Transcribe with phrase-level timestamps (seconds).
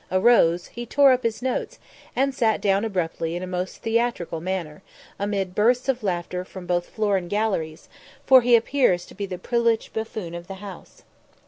[0.11, 1.77] arose, he tore up his notes,
[2.15, 4.81] and sat down abruptly in a most theatrical manner,
[5.19, 7.87] amid bursts of laughter from both floor and galleries;
[8.25, 11.03] for he appears to be the privileged buffoon of the House.